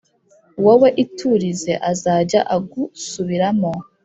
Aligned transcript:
Wowe 0.65 0.89
iturize 1.03 1.73
azajya 1.91 2.41
agusubiramo 2.55 3.71